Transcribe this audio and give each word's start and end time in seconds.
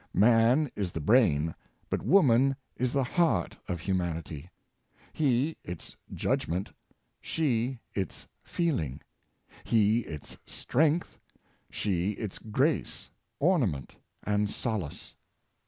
Man 0.15 0.71
is 0.75 0.91
the 0.93 0.99
brain, 0.99 1.53
but 1.91 2.01
woman 2.01 2.55
is 2.75 2.91
the 2.91 3.03
heart 3.03 3.59
of 3.67 3.79
humanity; 3.81 4.49
he 5.13 5.57
its 5.63 5.95
judgment, 6.11 6.73
she 7.21 7.77
its 7.93 8.25
feeling; 8.43 9.01
he 9.63 9.99
its 9.99 10.39
strength, 10.43 11.19
she 11.69 12.13
its 12.13 12.39
grace, 12.39 13.11
ornament, 13.39 13.97
and 14.23 14.49
solace. 14.49 15.13